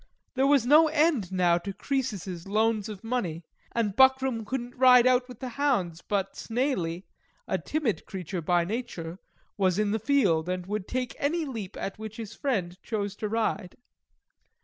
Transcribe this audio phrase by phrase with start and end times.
[0.33, 5.29] There was no end now to Croesus's loans of money; and Buckram couldn't ride out
[5.29, 7.03] with the hounds, but Snaily
[7.47, 9.19] (a timid creature by nature)
[9.57, 13.29] was in the field, and would take any leap at which his friend chose to
[13.29, 13.75] ride.